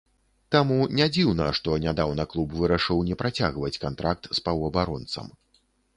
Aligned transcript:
Таму 0.53 0.77
не 0.99 1.05
дзіўна, 1.17 1.45
што 1.59 1.75
нядаўна 1.83 2.25
клуб 2.31 2.55
вырашыў 2.61 3.03
не 3.11 3.15
працягваць 3.23 3.77
кантракт 3.85 4.23
з 4.39 4.45
паўабаронцам. 4.49 5.31